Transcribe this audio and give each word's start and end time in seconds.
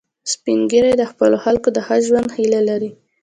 سپین 0.33 0.59
ږیری 0.71 0.93
د 0.97 1.03
خپلو 1.11 1.37
خلکو 1.45 1.67
د 1.73 1.77
ښه 1.85 1.95
ژوند 2.07 2.29
هیله 2.37 2.59
لري 2.69 2.91